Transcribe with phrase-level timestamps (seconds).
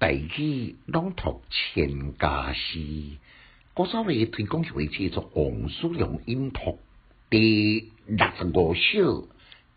[0.00, 2.80] 大器朗读千家诗，
[3.74, 6.78] 郭少伟推广会制作王叔良音读
[7.28, 8.80] 第六十五首《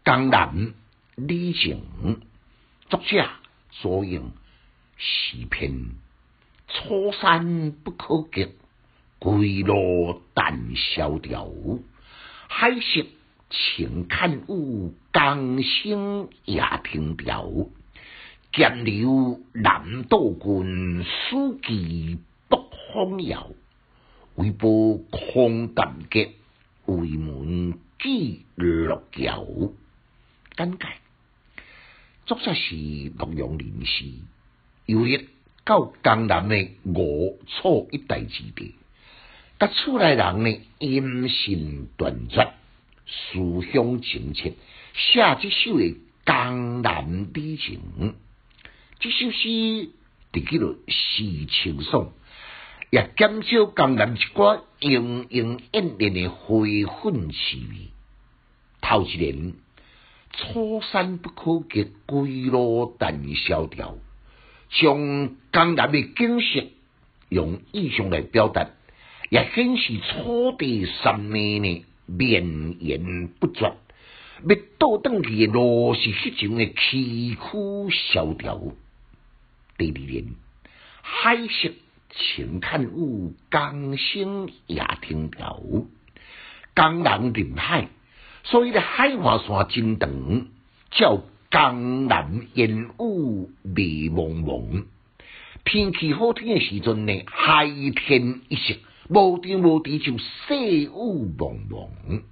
[0.05, 0.73] 江南
[1.17, 1.81] 李靖》，
[2.89, 3.29] 作者
[3.71, 4.31] 左应
[4.95, 5.89] 诗篇：
[6.69, 8.47] 初山不可及，
[9.19, 11.51] 归路但萧条。
[12.47, 13.05] 海色
[13.49, 17.45] 晴看雾，江声也听调。
[18.53, 22.19] 剑流南渡郡，书记
[22.49, 22.59] 北
[22.93, 23.49] 风摇。
[24.35, 24.67] 为报
[25.09, 26.33] 空淡结，
[26.85, 29.47] 为门记六桥。
[30.55, 30.85] 简介：
[32.27, 32.75] 作者是
[33.17, 34.05] 洛阳人士，
[34.85, 35.29] 游历
[35.65, 38.75] 到江南的吴楚一带之地。
[39.59, 42.53] 甲厝内人呢，音信断绝，
[43.07, 44.53] 思乡情切，
[44.93, 48.13] 写这首的江南旅情。
[49.03, 49.49] 这首诗
[50.31, 52.13] 伫记录诗情爽，
[52.89, 57.89] 也减少江南一寡莺莺燕燕的灰粉气味。
[58.79, 59.55] 头一年，
[60.31, 63.97] 初山不可及，归路但萧条。
[64.69, 66.63] 将江南的景色
[67.27, 68.69] 用意象来表达，
[69.29, 73.65] 也显示初地三年呢绵延不绝。
[73.65, 78.61] 要倒转去的路是迄种的崎岖萧条。
[79.77, 80.35] 第二年，
[81.01, 81.71] 海色
[82.11, 85.61] 晴看雾，江声也听调。
[86.75, 87.87] 江南临海，
[88.43, 90.47] 所以咧海岸线真长，
[90.91, 94.85] 叫江南烟雾迷蒙蒙。
[95.65, 98.75] 天气好天的时阵呢，海天一色，
[99.09, 102.23] 无天无地就细雾蒙蒙。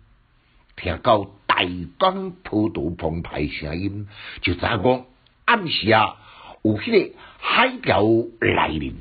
[0.75, 1.63] 听到大
[1.99, 4.07] 江波涛澎湃声音，
[4.41, 5.05] 就知讲
[5.45, 6.17] 暗时啊。
[6.63, 8.03] 有迄个海潮
[8.39, 8.93] 来临，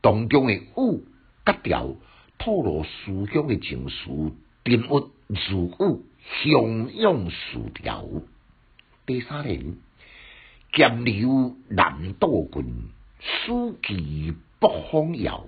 [0.00, 1.02] 当中的雾
[1.44, 1.96] 甲调
[2.38, 4.32] 透露思乡的情绪，
[4.64, 6.04] 沉郁自舞，
[6.44, 8.06] 汹涌树条。
[9.06, 9.74] 第三年，
[10.72, 12.64] 剑流南渡郡，
[13.18, 15.44] 书记北风摇。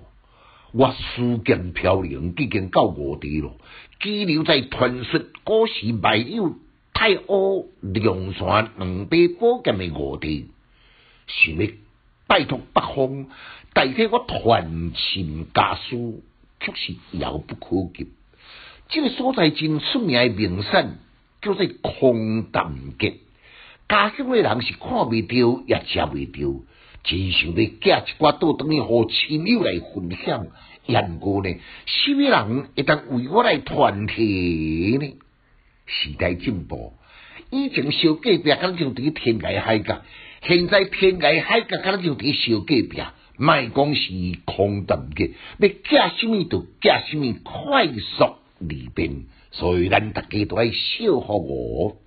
[0.73, 3.55] 我书剑飘零，已经到五地咯。
[4.01, 6.57] 记留在传说古时埋有
[6.93, 10.49] 太阿梁山两百宝剑的五地。
[11.27, 11.71] 想要
[12.27, 13.27] 拜托北方
[13.73, 16.23] 代替我传情家书，
[16.59, 18.07] 却是遥不可及。
[18.87, 20.99] 这个所在真出名的名山，
[21.41, 23.13] 叫做空淡阁。
[23.87, 26.61] 家乡的人是看未到，也食未到，
[27.03, 30.47] 真想要寄一寡倒等于和亲友来分享。
[30.87, 31.55] 然过呢，
[31.85, 35.15] 什么人会当为我来传递呢？
[35.87, 36.93] 时代进步，
[37.51, 40.01] 以前小隔壁敢像伫天涯海角。
[40.47, 43.01] 现在天涯海角，敢就伫小隔壁，
[43.35, 44.11] 卖讲是
[44.45, 51.97] 空谈嘅，要寄什么就寄什么，快速利便，所以咱大家都爱笑话我。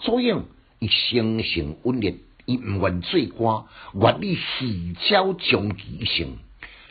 [0.00, 0.34] 所以
[0.78, 2.14] 伊生性温烈，
[2.46, 3.64] 伊毋愿做官，
[4.00, 6.38] 愿意细交终其一生。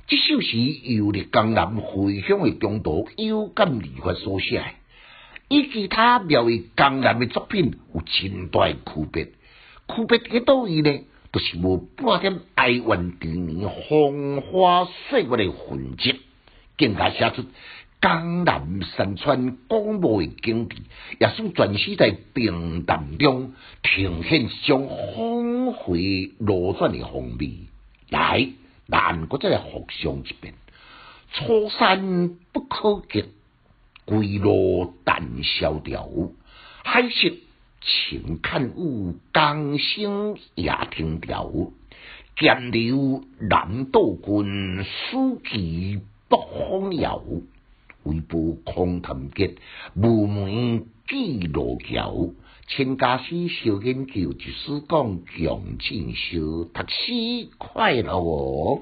[0.06, 4.64] 这首诗由伫江南回乡的中途有感而发所写，
[5.50, 9.30] 与其他描绘江南的作品有真大区别。
[9.88, 12.86] 区别伫倒位呢，都是无半点哀怨
[13.20, 16.22] 缠绵、风花雪月的痕迹，
[16.78, 17.44] 更加写出
[18.02, 20.78] 江南山川广袤的景致，
[21.20, 27.52] 也算全是在平淡中呈现上峰回路转的风味。
[28.10, 28.50] 来，
[28.88, 30.54] 咱国再来复诵一遍：
[31.34, 33.26] 初山不可及，
[34.06, 36.08] 归路但萧条，
[36.84, 37.32] 海色。
[37.86, 41.52] 晴看雾，江声也听调。
[42.38, 46.00] 剑流南渡郡，书记
[46.30, 46.38] 北
[46.70, 47.22] 风摇。
[48.04, 49.56] 微步空谈结，
[49.96, 52.30] 无门记路桥。
[52.68, 58.82] 千家诗小研究，就是讲强进修，读书快乐哦。